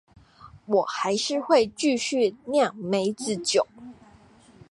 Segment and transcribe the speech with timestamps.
[0.65, 3.67] 我還是會繼續釀梅子酒